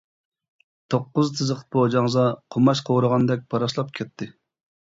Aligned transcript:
توققۇز 0.93 1.29
تىزىق 1.41 1.61
پوجاڭزا 1.77 2.25
قوماچ 2.57 2.81
قورۇغاندەك 2.89 3.47
پاراسلاپ 3.53 3.93
كەتتى. 4.01 4.31